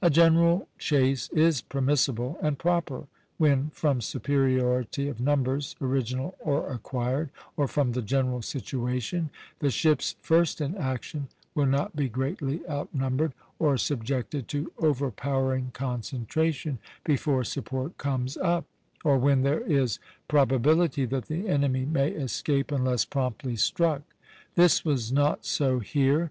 A 0.00 0.10
general 0.10 0.68
chase 0.78 1.28
is 1.32 1.60
permissible 1.60 2.38
and 2.40 2.56
proper 2.56 3.08
when, 3.36 3.70
from 3.70 4.00
superiority 4.00 5.08
of 5.08 5.18
numbers, 5.18 5.74
original 5.80 6.36
or 6.38 6.70
acquired, 6.72 7.30
or 7.56 7.66
from 7.66 7.90
the 7.90 8.00
general 8.00 8.42
situation, 8.42 9.28
the 9.58 9.70
ships 9.72 10.14
first 10.20 10.60
in 10.60 10.76
action 10.76 11.26
will 11.56 11.66
not 11.66 11.96
be 11.96 12.08
greatly 12.08 12.60
outnumbered, 12.70 13.32
or 13.58 13.76
subjected 13.76 14.46
to 14.46 14.70
overpowering 14.78 15.72
concentration 15.72 16.78
before 17.02 17.42
support 17.42 17.98
comes 17.98 18.36
up, 18.36 18.66
or 19.02 19.18
when 19.18 19.42
there 19.42 19.62
is 19.62 19.98
probability 20.28 21.04
that 21.06 21.24
the 21.24 21.48
enemy 21.48 21.84
may 21.84 22.12
escape 22.12 22.70
unless 22.70 23.04
promptly 23.04 23.56
struck. 23.56 24.02
This 24.54 24.84
was 24.84 25.10
not 25.10 25.44
so 25.44 25.80
here. 25.80 26.30